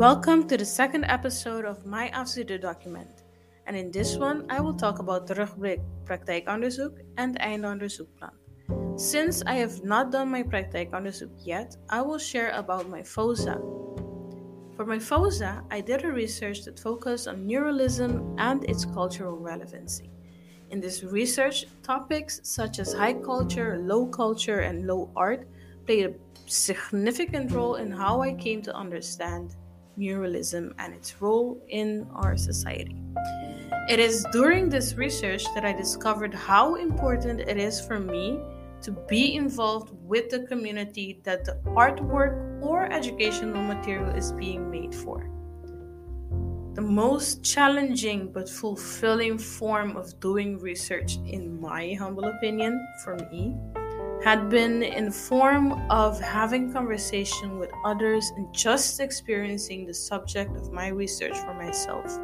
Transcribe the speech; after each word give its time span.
Welcome 0.00 0.48
to 0.48 0.56
the 0.56 0.64
second 0.64 1.04
episode 1.04 1.66
of 1.66 1.84
my 1.84 2.08
afstudeer 2.14 2.58
document. 2.58 3.22
And 3.66 3.76
in 3.76 3.90
this 3.90 4.16
one, 4.16 4.46
I 4.48 4.58
will 4.58 4.72
talk 4.72 4.98
about 4.98 5.26
terugblik 5.26 5.82
praktijkonderzoek 6.06 7.04
and 7.18 7.38
eindonderzoekplan. 7.38 8.32
Since 8.98 9.42
I 9.44 9.56
have 9.56 9.84
not 9.84 10.10
done 10.10 10.30
my 10.30 10.42
praktijkonderzoek 10.42 11.44
yet, 11.44 11.76
I 11.90 12.00
will 12.00 12.16
share 12.16 12.50
about 12.52 12.88
my 12.88 13.02
FOZA. 13.02 13.60
For 14.74 14.86
my 14.86 14.96
FOZA, 14.96 15.64
I 15.70 15.82
did 15.82 16.02
a 16.06 16.10
research 16.10 16.64
that 16.64 16.80
focused 16.80 17.28
on 17.28 17.46
muralism 17.46 18.34
and 18.38 18.64
its 18.64 18.86
cultural 18.86 19.36
relevancy. 19.36 20.08
In 20.70 20.80
this 20.80 21.04
research, 21.04 21.66
topics 21.82 22.40
such 22.42 22.78
as 22.78 22.94
high 22.94 23.20
culture, 23.20 23.76
low 23.76 24.06
culture, 24.06 24.60
and 24.60 24.86
low 24.86 25.10
art 25.14 25.46
played 25.84 26.06
a 26.06 26.14
significant 26.46 27.52
role 27.52 27.74
in 27.74 27.92
how 27.92 28.22
I 28.22 28.32
came 28.32 28.62
to 28.62 28.74
understand 28.74 29.56
muralism 30.00 30.72
and 30.78 30.94
its 30.94 31.20
role 31.20 31.62
in 31.68 32.08
our 32.14 32.36
society. 32.36 32.96
It 33.88 33.98
is 33.98 34.24
during 34.32 34.68
this 34.68 34.94
research 34.94 35.44
that 35.54 35.64
I 35.64 35.72
discovered 35.72 36.32
how 36.32 36.76
important 36.76 37.40
it 37.40 37.58
is 37.58 37.80
for 37.80 37.98
me 37.98 38.40
to 38.82 38.92
be 38.92 39.34
involved 39.34 39.90
with 40.06 40.30
the 40.30 40.46
community 40.46 41.20
that 41.24 41.44
the 41.44 41.58
artwork 41.66 42.62
or 42.62 42.86
educational 42.90 43.62
material 43.62 44.14
is 44.14 44.32
being 44.32 44.70
made 44.70 44.94
for. 44.94 45.28
The 46.74 46.82
most 46.82 47.42
challenging 47.42 48.32
but 48.32 48.48
fulfilling 48.48 49.38
form 49.38 49.96
of 49.96 50.18
doing 50.20 50.58
research, 50.58 51.18
in 51.26 51.60
my 51.60 51.94
humble 51.98 52.24
opinion, 52.24 52.86
for 53.04 53.16
me, 53.30 53.56
had 54.22 54.50
been 54.50 54.82
in 54.82 55.06
the 55.06 55.10
form 55.10 55.72
of 55.90 56.20
having 56.20 56.70
conversation 56.72 57.58
with 57.58 57.70
others 57.86 58.30
and 58.36 58.52
just 58.54 59.00
experiencing 59.00 59.86
the 59.86 59.94
subject 59.94 60.54
of 60.56 60.72
my 60.72 60.88
research 60.88 61.36
for 61.38 61.54
myself. 61.54 62.18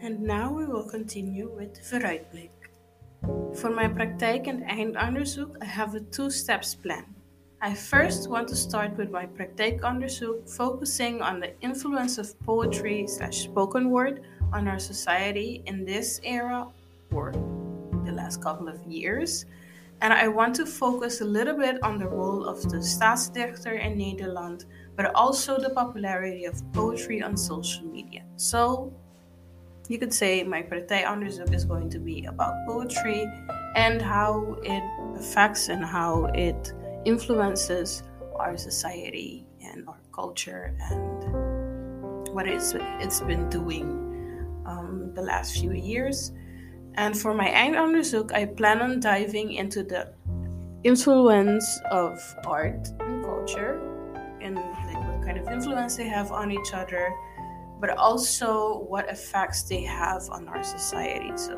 And 0.00 0.20
now 0.22 0.52
we 0.52 0.64
will 0.66 0.88
continue 0.88 1.50
with 1.50 1.80
vooruitblik. 1.90 2.61
For 3.62 3.70
my 3.70 3.86
praktijk 3.86 4.48
and 4.48 4.64
eindonderzoek, 4.64 5.54
I 5.62 5.66
have 5.66 5.94
a 5.94 6.00
two 6.00 6.30
steps 6.30 6.74
plan. 6.74 7.06
I 7.60 7.74
first 7.74 8.28
want 8.28 8.48
to 8.48 8.56
start 8.56 8.96
with 8.96 9.12
my 9.12 9.26
praktijkonderzoek, 9.26 10.50
focusing 10.50 11.22
on 11.22 11.38
the 11.38 11.54
influence 11.60 12.18
of 12.18 12.34
poetry 12.40 13.06
slash 13.06 13.44
spoken 13.44 13.90
word 13.90 14.24
on 14.52 14.66
our 14.66 14.80
society 14.80 15.62
in 15.66 15.84
this 15.84 16.20
era 16.24 16.66
or 17.12 17.30
the 18.04 18.10
last 18.10 18.42
couple 18.42 18.66
of 18.66 18.82
years. 18.82 19.46
And 20.00 20.12
I 20.12 20.26
want 20.26 20.56
to 20.56 20.66
focus 20.66 21.20
a 21.20 21.24
little 21.24 21.56
bit 21.56 21.80
on 21.84 21.98
the 21.98 22.08
role 22.08 22.48
of 22.48 22.62
the 22.68 22.78
staatsdichter 22.78 23.78
in 23.78 23.96
Nederland, 23.96 24.64
but 24.96 25.14
also 25.14 25.60
the 25.60 25.70
popularity 25.70 26.46
of 26.46 26.60
poetry 26.72 27.22
on 27.22 27.36
social 27.36 27.84
media. 27.84 28.24
So 28.34 28.92
you 29.92 29.98
could 29.98 30.14
say 30.14 30.42
my 30.42 30.62
praktijkonderzoek 30.62 31.52
is 31.52 31.66
going 31.66 31.90
to 31.90 31.98
be 31.98 32.24
about 32.24 32.54
poetry 32.66 33.26
and 33.76 34.00
how 34.00 34.56
it 34.62 34.82
affects 35.20 35.68
and 35.68 35.84
how 35.84 36.24
it 36.32 36.72
influences 37.04 38.02
our 38.36 38.56
society 38.56 39.44
and 39.60 39.86
our 39.86 40.00
culture 40.10 40.74
and 40.90 42.32
what 42.32 42.48
it's, 42.48 42.72
it's 43.04 43.20
been 43.20 43.50
doing 43.50 43.84
um, 44.64 45.12
the 45.14 45.20
last 45.20 45.58
few 45.58 45.72
years. 45.72 46.32
And 46.94 47.14
for 47.14 47.34
my 47.34 47.50
eindonderzoek, 47.50 48.32
I 48.32 48.46
plan 48.46 48.80
on 48.80 48.98
diving 48.98 49.52
into 49.52 49.82
the 49.82 50.14
influence 50.84 51.66
of 51.90 52.18
art 52.46 52.88
and 53.00 53.22
culture 53.22 53.78
and 54.40 54.56
like 54.56 55.04
what 55.06 55.22
kind 55.22 55.36
of 55.36 55.48
influence 55.48 55.96
they 55.96 56.08
have 56.08 56.32
on 56.32 56.50
each 56.50 56.72
other 56.72 57.14
but 57.82 57.98
also 57.98 58.86
what 58.88 59.10
effects 59.10 59.64
they 59.64 59.82
have 59.82 60.22
on 60.30 60.46
our 60.46 60.62
society. 60.62 61.32
So 61.34 61.54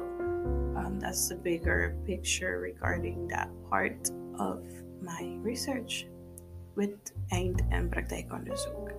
um, 0.75 0.99
that's 0.99 1.29
the 1.29 1.35
bigger 1.37 1.99
picture 2.07 2.61
regarding 2.61 3.29
that 3.29 3.51
part 3.69 4.11
of 4.39 4.65
my 5.03 5.37
research 5.43 6.07
with 6.77 6.97
Eind 7.31 7.63
and 7.71 7.93
Praktijkonderzoek. 7.93 8.93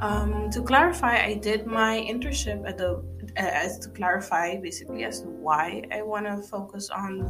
Um, 0.00 0.48
to 0.50 0.62
clarify, 0.62 1.24
I 1.24 1.34
did 1.34 1.66
my 1.66 1.98
internship 1.98 2.62
at 2.64 2.78
the 2.78 3.02
as 3.36 3.80
to 3.80 3.88
clarify 3.88 4.56
basically 4.56 5.02
as 5.02 5.22
to 5.22 5.26
why 5.26 5.82
I 5.90 6.02
want 6.02 6.26
to 6.26 6.36
focus 6.46 6.90
on 6.90 7.26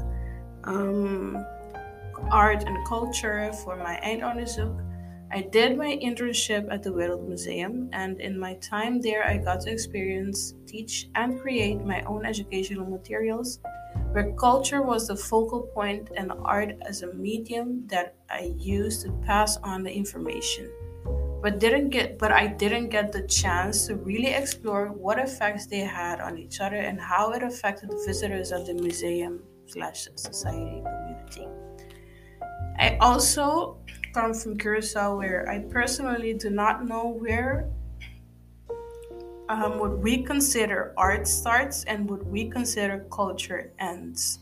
um, 0.65 1.43
art 2.31 2.65
and 2.65 2.87
culture 2.87 3.51
for 3.65 3.77
my 3.77 3.99
eindonderzoek. 4.05 4.77
I 5.33 5.43
did 5.43 5.77
my 5.77 5.99
internship 6.03 6.73
at 6.73 6.85
the 6.85 6.93
World 6.93 7.27
Museum, 7.27 7.91
and 7.93 8.21
in 8.21 8.39
my 8.39 8.55
time 8.55 9.01
there, 9.01 9.27
I 9.27 9.39
got 9.39 9.61
to 9.63 9.73
experience, 9.73 10.55
teach, 10.67 11.09
and 11.17 11.41
create 11.41 11.85
my 11.85 12.01
own 12.03 12.25
educational 12.25 12.87
materials, 12.87 13.59
where 14.13 14.33
culture 14.35 14.83
was 14.83 15.09
the 15.09 15.17
focal 15.17 15.63
point 15.75 16.11
and 16.17 16.31
art 16.45 16.77
as 16.83 17.03
a 17.03 17.13
medium 17.13 17.87
that 17.89 18.15
I 18.31 18.55
used 18.57 19.03
to 19.03 19.13
pass 19.27 19.57
on 19.59 19.83
the 19.83 19.93
information. 19.93 20.71
But 21.43 21.59
didn't 21.59 21.91
get, 21.91 22.19
but 22.19 22.31
I 22.31 22.47
didn't 22.47 22.91
get 22.91 23.11
the 23.11 23.27
chance 23.27 23.87
to 23.89 23.97
really 23.97 24.33
explore 24.33 24.89
what 24.89 25.19
effects 25.19 25.67
they 25.67 25.81
had 25.81 26.21
on 26.21 26.39
each 26.39 26.61
other 26.61 26.77
and 26.77 27.01
how 27.01 27.33
it 27.33 27.43
affected 27.43 27.91
the 27.91 28.03
visitors 28.07 28.53
of 28.53 28.65
the 28.67 28.75
museum 28.75 29.43
slash 29.67 30.07
society 30.15 30.83
community. 30.83 31.49
I 32.79 32.97
also 33.01 33.79
come 34.17 34.33
from 34.33 34.57
Curacao, 34.57 35.19
where 35.19 35.47
I 35.47 35.59
personally 35.59 36.33
do 36.33 36.49
not 36.49 36.87
know 36.89 37.09
where 37.21 37.69
um, 39.51 39.79
what 39.79 39.99
we 39.99 40.23
consider 40.23 40.95
art 40.97 41.29
starts 41.29 41.85
and 41.85 42.09
what 42.09 42.25
we 42.27 42.49
consider 42.49 43.05
culture 43.13 43.73
ends. 43.79 44.39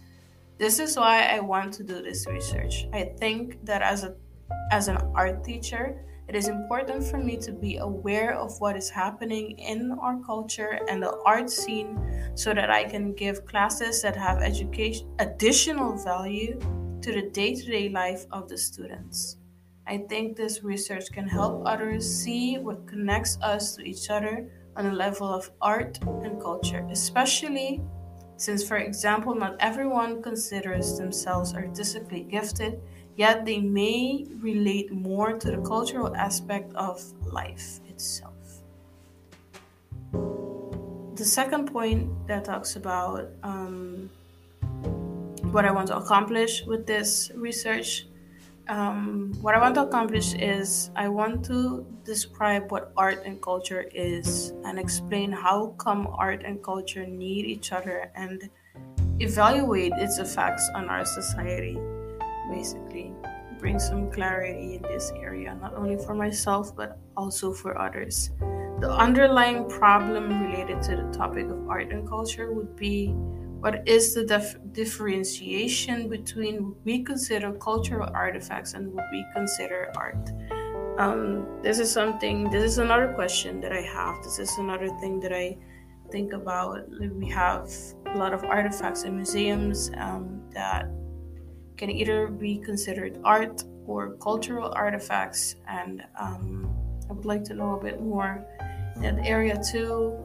This 0.58 0.78
is 0.78 0.96
why 0.96 1.22
I 1.24 1.40
want 1.40 1.74
to 1.74 1.82
do 1.82 2.00
this 2.00 2.24
research. 2.28 2.86
I 2.92 3.02
think 3.18 3.64
that 3.66 3.82
as 3.82 4.04
a 4.04 4.14
as 4.70 4.86
an 4.86 4.98
art 5.12 5.42
teacher, 5.42 6.00
it 6.28 6.36
is 6.36 6.46
important 6.46 7.02
for 7.02 7.18
me 7.18 7.36
to 7.38 7.50
be 7.50 7.78
aware 7.78 8.34
of 8.38 8.60
what 8.60 8.76
is 8.76 8.88
happening 8.88 9.58
in 9.58 9.98
our 10.00 10.20
culture 10.20 10.78
and 10.88 11.02
the 11.02 11.18
art 11.26 11.50
scene 11.50 11.98
so 12.36 12.54
that 12.54 12.70
I 12.70 12.84
can 12.84 13.12
give 13.12 13.44
classes 13.44 14.02
that 14.02 14.16
have 14.16 14.38
education 14.40 15.08
additional 15.18 15.96
value 15.96 16.60
to 17.02 17.10
the 17.10 17.22
day-to-day 17.30 17.88
life 17.88 18.24
of 18.30 18.48
the 18.48 18.56
students. 18.56 19.38
I 19.86 19.98
think 19.98 20.36
this 20.36 20.64
research 20.64 21.12
can 21.12 21.28
help 21.28 21.62
others 21.66 22.08
see 22.08 22.56
what 22.56 22.86
connects 22.86 23.38
us 23.42 23.76
to 23.76 23.82
each 23.82 24.08
other 24.08 24.48
on 24.76 24.86
a 24.86 24.92
level 24.92 25.28
of 25.28 25.50
art 25.60 25.98
and 26.22 26.40
culture, 26.40 26.86
especially 26.90 27.82
since, 28.36 28.66
for 28.66 28.78
example, 28.78 29.34
not 29.34 29.56
everyone 29.60 30.22
considers 30.22 30.98
themselves 30.98 31.54
artistically 31.54 32.22
gifted, 32.22 32.80
yet 33.14 33.44
they 33.44 33.60
may 33.60 34.26
relate 34.40 34.90
more 34.90 35.38
to 35.38 35.50
the 35.50 35.58
cultural 35.62 36.14
aspect 36.16 36.74
of 36.74 37.00
life 37.30 37.80
itself. 37.88 38.32
The 41.14 41.24
second 41.24 41.70
point 41.70 42.26
that 42.26 42.44
talks 42.44 42.74
about 42.74 43.30
um, 43.44 44.10
what 45.52 45.64
I 45.64 45.70
want 45.70 45.86
to 45.88 45.96
accomplish 45.96 46.64
with 46.66 46.86
this 46.86 47.30
research 47.36 48.08
um, 48.68 49.32
what 49.40 49.54
I 49.54 49.60
want 49.60 49.74
to 49.76 49.82
accomplish 49.82 50.34
is 50.34 50.90
I 50.96 51.08
want 51.08 51.44
to 51.46 51.86
describe 52.04 52.70
what 52.70 52.92
art 52.96 53.22
and 53.24 53.40
culture 53.40 53.82
is 53.94 54.52
and 54.64 54.78
explain 54.78 55.32
how 55.32 55.74
come 55.78 56.06
art 56.06 56.42
and 56.44 56.62
culture 56.62 57.06
need 57.06 57.44
each 57.44 57.72
other 57.72 58.10
and 58.14 58.48
evaluate 59.20 59.92
its 59.96 60.18
effects 60.18 60.68
on 60.74 60.88
our 60.88 61.04
society. 61.04 61.78
Basically, 62.50 63.12
bring 63.58 63.78
some 63.78 64.10
clarity 64.10 64.76
in 64.76 64.82
this 64.82 65.12
area, 65.16 65.56
not 65.60 65.74
only 65.74 65.96
for 65.96 66.14
myself 66.14 66.74
but 66.74 66.98
also 67.16 67.52
for 67.52 67.78
others. 67.78 68.30
The 68.80 68.90
underlying 68.90 69.68
problem 69.68 70.42
related 70.42 70.82
to 70.82 70.96
the 70.96 71.12
topic 71.16 71.46
of 71.46 71.68
art 71.68 71.92
and 71.92 72.08
culture 72.08 72.52
would 72.52 72.76
be 72.76 73.14
what 73.64 73.88
is 73.88 74.12
the 74.12 74.22
dif- 74.22 74.58
differentiation 74.72 76.06
between 76.10 76.68
what 76.68 76.76
we 76.84 77.02
consider 77.02 77.50
cultural 77.54 78.10
artifacts 78.12 78.74
and 78.74 78.92
what 78.92 79.06
we 79.10 79.24
consider 79.32 79.90
art? 79.96 80.30
Um, 80.98 81.46
this 81.62 81.78
is 81.78 81.90
something, 81.90 82.50
this 82.50 82.62
is 82.62 82.76
another 82.76 83.14
question 83.14 83.62
that 83.62 83.72
I 83.72 83.80
have. 83.80 84.22
This 84.22 84.38
is 84.38 84.52
another 84.58 84.88
thing 85.00 85.18
that 85.20 85.32
I 85.32 85.56
think 86.10 86.34
about. 86.34 86.90
We 86.90 87.26
have 87.30 87.72
a 88.04 88.18
lot 88.18 88.34
of 88.34 88.44
artifacts 88.44 89.04
in 89.04 89.16
museums 89.16 89.90
um, 89.96 90.42
that 90.52 90.90
can 91.78 91.90
either 91.90 92.28
be 92.28 92.58
considered 92.58 93.18
art 93.24 93.64
or 93.86 94.12
cultural 94.18 94.74
artifacts. 94.76 95.56
And 95.66 96.04
um, 96.20 96.68
I 97.08 97.14
would 97.14 97.24
like 97.24 97.44
to 97.44 97.54
know 97.54 97.78
a 97.78 97.82
bit 97.82 98.02
more 98.02 98.44
in 98.96 99.00
that 99.00 99.24
area 99.24 99.58
too. 99.72 100.22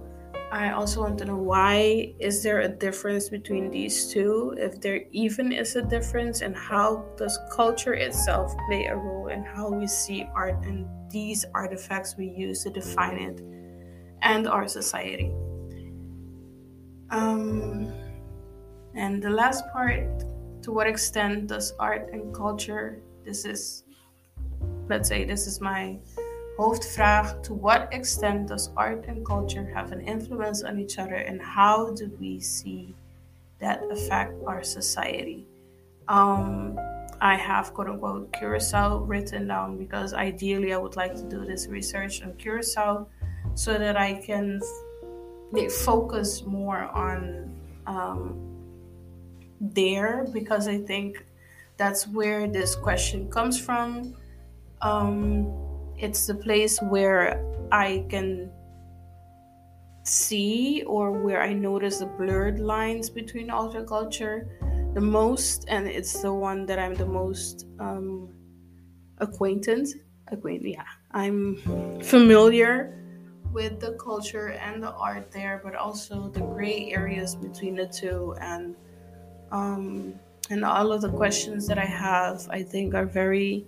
I 0.52 0.72
also 0.72 1.02
want 1.02 1.20
to 1.20 1.26
know 1.26 1.36
why 1.36 2.16
is 2.20 2.42
there 2.42 2.62
a 2.62 2.68
difference 2.68 3.30
between 3.30 3.70
these 3.70 4.12
two? 4.12 4.56
If 4.58 4.82
there 4.82 5.04
even 5.12 5.52
is 5.52 5.76
a 5.76 5.84
difference, 5.84 6.42
and 6.42 6.56
how 6.56 7.06
does 7.18 7.38
culture 7.52 7.94
itself 7.94 8.56
play 8.68 8.86
a 8.86 8.96
role 8.96 9.28
in 9.28 9.44
how 9.44 9.70
we 9.70 9.86
see 9.86 10.28
art 10.34 10.56
and 10.64 10.88
these 11.12 11.46
artifacts 11.54 12.16
we 12.18 12.30
use 12.30 12.64
to 12.64 12.72
define 12.72 13.18
it 13.18 13.42
and 14.24 14.48
our 14.48 14.68
society? 14.68 15.32
Um, 17.12 17.94
and 18.96 19.22
the 19.22 19.30
last 19.30 19.64
part, 19.72 20.24
to 20.64 20.72
what 20.72 20.88
extent 20.88 21.48
does 21.48 21.74
art 21.80 22.10
and 22.12 22.34
culture, 22.34 23.04
this 23.24 23.46
is, 23.46 23.84
let's 24.88 25.10
say, 25.10 25.26
this 25.26 25.46
is 25.46 25.62
my 25.62 26.00
hoofdvraag, 26.60 27.42
to 27.44 27.54
what 27.54 27.88
extent 27.94 28.50
does 28.50 28.70
art 28.76 29.06
and 29.08 29.26
culture 29.26 29.72
have 29.74 29.94
an 29.94 30.02
influence 30.02 30.62
on 30.62 30.78
each 30.78 31.00
other 31.00 31.16
and 31.16 31.42
how 31.42 31.92
do 31.94 32.12
we 32.20 32.42
see 32.42 32.94
that 33.60 33.82
affect 33.90 34.34
our 34.46 34.62
society? 34.62 35.48
Um, 36.10 36.78
I 37.22 37.36
have 37.36 37.74
quote 37.74 37.88
unquote 37.88 38.34
Curacao 38.34 39.00
written 39.00 39.48
down 39.48 39.78
because 39.78 40.14
ideally 40.14 40.74
I 40.74 40.78
would 40.78 40.98
like 40.98 41.16
to 41.16 41.24
do 41.24 41.46
this 41.46 41.68
research 41.68 42.22
on 42.24 42.34
Curacao 42.34 43.08
so 43.56 43.78
that 43.78 43.96
I 43.96 44.16
can 44.16 44.60
focus 45.86 46.44
more 46.46 46.84
on 46.84 47.56
um, 47.88 48.38
there 49.62 50.28
because 50.34 50.68
I 50.68 50.78
think 50.78 51.26
that's 51.78 52.06
where 52.08 52.48
this 52.48 52.76
question 52.76 53.30
comes 53.32 53.58
from. 53.58 54.16
Um, 54.82 55.48
it's 56.00 56.28
the 56.28 56.36
place 56.36 56.80
where 56.80 57.44
I 57.72 58.06
can 58.10 58.52
see 60.04 60.84
or 60.88 61.12
where 61.12 61.42
I 61.42 61.54
notice 61.54 62.00
the 62.00 62.06
blurred 62.06 62.60
lines 62.60 63.10
between 63.10 63.50
alter 63.50 63.84
culture 63.84 64.48
the 64.94 65.02
most, 65.02 65.66
and 65.68 65.88
it's 65.88 66.22
the 66.22 66.34
one 66.34 66.66
that 66.66 66.80
I'm 66.80 66.96
the 66.96 67.06
most 67.06 67.68
um, 67.80 68.34
acquainted. 69.20 69.88
Acquainted, 70.30 70.72
yeah, 70.72 70.84
I'm 71.12 71.58
familiar 72.02 72.96
with 73.52 73.80
the 73.80 73.94
culture 73.94 74.50
and 74.50 74.82
the 74.82 74.92
art 74.94 75.32
there, 75.32 75.62
but 75.64 75.76
also 75.76 76.30
the 76.30 76.40
gray 76.40 76.92
areas 76.92 77.36
between 77.36 77.76
the 77.76 77.86
two, 77.86 78.36
and 78.42 78.76
um, 79.52 80.16
and 80.50 80.66
all 80.66 80.92
of 80.92 81.02
the 81.02 81.12
questions 81.12 81.68
that 81.68 81.78
I 81.78 81.86
have, 81.86 82.48
I 82.50 82.64
think, 82.64 82.96
are 82.96 83.06
very 83.06 83.68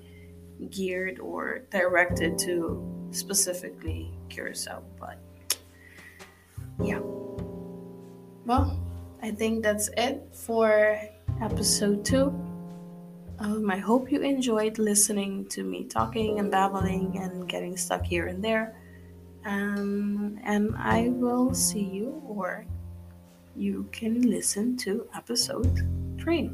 geared 0.69 1.19
or 1.19 1.63
directed 1.71 2.37
to 2.39 3.07
specifically 3.11 4.11
Curacao. 4.29 4.83
But 4.99 5.19
yeah, 6.81 6.99
well, 8.45 8.79
I 9.21 9.31
think 9.31 9.63
that's 9.63 9.89
it 9.97 10.27
for 10.33 10.99
episode 11.41 12.05
two. 12.05 12.33
Um, 13.39 13.71
I 13.71 13.77
hope 13.77 14.11
you 14.11 14.21
enjoyed 14.21 14.77
listening 14.77 15.47
to 15.49 15.63
me 15.63 15.85
talking 15.85 16.39
and 16.39 16.51
babbling 16.51 17.17
and 17.17 17.49
getting 17.49 17.75
stuck 17.75 18.05
here 18.05 18.27
and 18.27 18.43
there. 18.43 18.75
Um, 19.45 20.39
and 20.43 20.75
I 20.77 21.09
will 21.09 21.53
see 21.55 21.83
you, 21.83 22.21
or 22.27 22.65
you 23.55 23.89
can 23.91 24.21
listen 24.21 24.77
to 24.77 25.07
episode 25.15 25.81
three. 26.19 26.51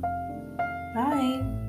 Bye. 0.96 1.67